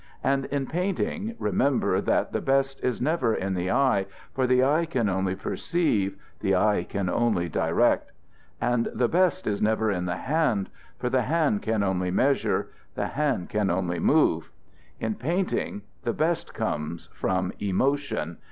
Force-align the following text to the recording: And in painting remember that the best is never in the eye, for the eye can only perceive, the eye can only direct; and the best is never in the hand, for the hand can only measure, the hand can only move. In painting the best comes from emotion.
And 0.23 0.45
in 0.45 0.65
painting 0.65 1.35
remember 1.37 2.01
that 2.01 2.31
the 2.31 2.41
best 2.41 2.83
is 2.83 2.99
never 2.99 3.35
in 3.35 3.53
the 3.53 3.69
eye, 3.69 4.07
for 4.33 4.47
the 4.47 4.63
eye 4.63 4.85
can 4.87 5.07
only 5.07 5.35
perceive, 5.35 6.17
the 6.39 6.55
eye 6.55 6.87
can 6.89 7.07
only 7.07 7.47
direct; 7.47 8.11
and 8.59 8.87
the 8.95 9.07
best 9.07 9.45
is 9.45 9.61
never 9.61 9.91
in 9.91 10.05
the 10.05 10.17
hand, 10.17 10.71
for 10.97 11.07
the 11.11 11.21
hand 11.21 11.61
can 11.61 11.83
only 11.83 12.09
measure, 12.09 12.69
the 12.95 13.09
hand 13.09 13.49
can 13.49 13.69
only 13.69 13.99
move. 13.99 14.49
In 14.99 15.13
painting 15.13 15.83
the 16.01 16.13
best 16.13 16.51
comes 16.55 17.07
from 17.13 17.53
emotion. 17.59 18.37